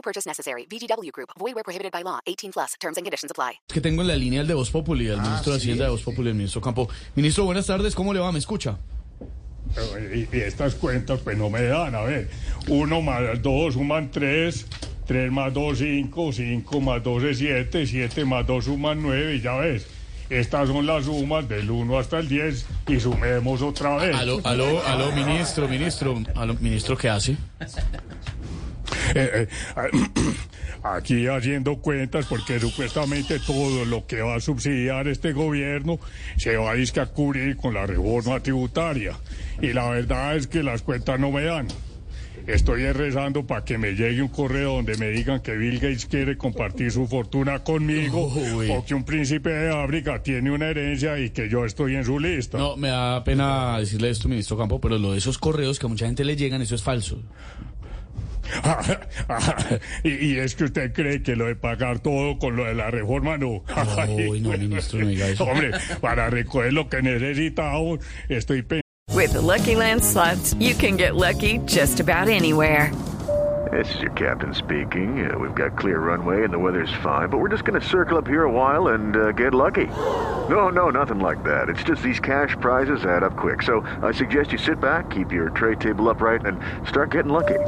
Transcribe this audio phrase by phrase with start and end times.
[0.00, 0.66] No purchase necessary.
[0.66, 1.28] VGW Group.
[1.38, 2.20] Void where prohibited by law.
[2.26, 2.74] 18 plus.
[2.80, 3.60] Terms and conditions apply.
[3.68, 5.90] Es que tengo en la línea el de Voz Populi, el ministro de Hacienda de
[5.90, 6.88] Voz Populi, el ministro Campo.
[7.14, 8.32] Ministro, buenas tardes, ¿cómo le va?
[8.32, 8.78] ¿Me escucha?
[10.14, 12.28] Y, y estas cuentas pues no me dan, a ver,
[12.66, 14.66] uno más dos suman tres,
[15.06, 19.40] tres más dos cinco, cinco más dos es siete, siete más dos suman nueve, y
[19.40, 19.86] ya ves,
[20.30, 24.14] estas son las sumas del 1 hasta el 10 y sumemos otra vez.
[24.14, 26.22] Aló, aló, aló, ministro, ministro.
[26.36, 27.36] Aló, ministro, ¿qué hace?
[29.14, 29.46] Eh,
[29.76, 29.94] eh,
[30.82, 35.98] aquí haciendo cuentas porque supuestamente todo lo que va a subsidiar este gobierno
[36.36, 39.14] se va a disque a cubrir con la reforma tributaria.
[39.60, 41.68] Y la verdad es que las cuentas no me dan.
[42.46, 46.36] Estoy rezando para que me llegue un correo donde me digan que Bill Gates quiere
[46.36, 48.32] compartir su fortuna conmigo
[48.70, 52.18] o que un príncipe de África tiene una herencia y que yo estoy en su
[52.18, 52.58] lista.
[52.58, 55.88] No, me da pena decirle esto, ministro Campo, pero lo de esos correos que a
[55.88, 57.22] mucha gente le llegan, eso es falso.
[60.04, 62.90] Y, y es que usted cree que lo de pagar todo con lo de la
[62.90, 63.62] reforma no.
[64.08, 65.44] Uy, no, ministro, no diga eso.
[65.50, 68.80] Hombre, para recoger lo que necesitamos, estoy pensando.
[69.12, 72.92] With the Lucky Land slots, you can get lucky just about anywhere.
[73.70, 75.30] This is your captain speaking.
[75.30, 78.18] Uh, we've got clear runway and the weather's fine, but we're just going to circle
[78.18, 79.86] up here a while and uh, get lucky.
[79.86, 81.68] No, no, nothing like that.
[81.68, 83.62] It's just these cash prizes add up quick.
[83.62, 87.58] So I suggest you sit back, keep your tray table upright, and start getting lucky.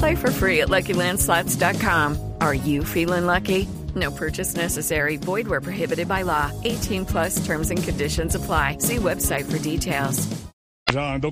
[0.00, 2.16] Play for free at LuckyLandSlots.com.
[2.40, 3.68] Are you feeling lucky?
[3.94, 5.18] No purchase necessary.
[5.18, 6.50] Void where prohibited by law.
[6.64, 8.78] 18 plus terms and conditions apply.
[8.78, 10.26] See website for details.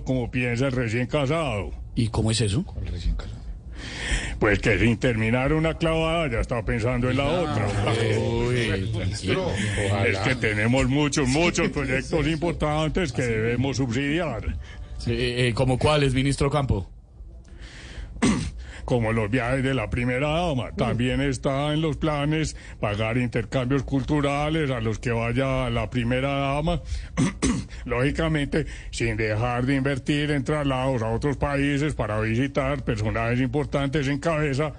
[0.04, 1.72] Como piensa el recién casado.
[1.97, 2.62] ¿Y cómo es eso?
[4.38, 7.66] Pues que sin terminar una clavada ya está pensando en la otra.
[8.19, 9.50] Uy, tranquilo.
[10.06, 14.59] Es que tenemos muchos, muchos proyectos importantes que debemos subsidiar.
[14.98, 16.87] Sí, eh, ¿Como cuáles, ministro Campo?
[18.88, 20.72] Como los viajes de la primera dama.
[20.72, 26.81] También está en los planes pagar intercambios culturales a los que vaya la primera dama,
[27.84, 34.21] lógicamente sin dejar de invertir en traslados a otros países para visitar personajes importantes en
[34.21, 34.72] cabeza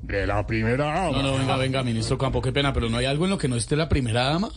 [0.00, 1.18] de la primera dama.
[1.18, 3.48] No, no, venga, venga, ministro Campo, qué pena, pero ¿no hay algo en lo que
[3.48, 4.48] no esté la primera dama?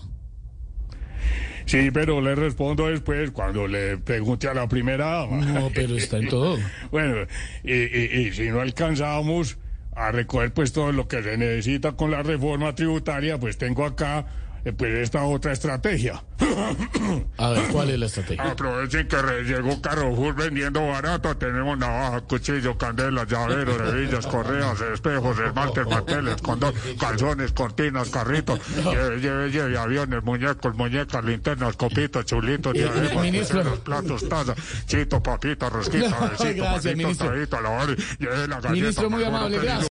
[1.65, 5.37] Sí, pero le respondo después cuando le pregunte a la primera dama.
[5.45, 6.57] No, pero está en todo.
[6.91, 7.25] Bueno,
[7.63, 9.57] y, y- y si no alcanzamos
[9.95, 14.25] a recoger pues todo lo que se necesita con la reforma tributaria, pues tengo acá
[14.71, 16.23] pues esta otra estrategia.
[17.37, 18.51] A ver, ¿cuál es la estrategia?
[18.51, 21.35] Aprovechen que llegó Carrefour vendiendo barato.
[21.35, 29.19] Tenemos navaja, cuchillo, candela, llavero, hebillas, correas, espejos, esmaltes, manteles, condón, calzones, cortinas, carritos, lleve,
[29.19, 33.61] lleve, lleve, aviones, muñecos, muñecas, linternas, copitos, chulitos, diademas, ministro.
[33.63, 37.27] pulseras, platos, tazas, chito, papita, rosquita, besito, ministro.
[37.27, 39.92] traguito, la galleta, Ministro, muy amable, gracias.